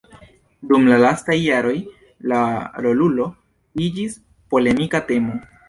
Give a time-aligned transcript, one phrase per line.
[0.69, 1.73] Dum la lastaj jaroj,
[2.33, 2.41] la
[2.87, 3.29] rolulo
[3.87, 4.19] iĝis
[4.57, 5.41] polemika temo.